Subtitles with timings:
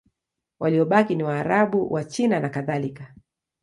[0.59, 3.13] Waliobaki ni Waarabu, Wachina nakadhalika.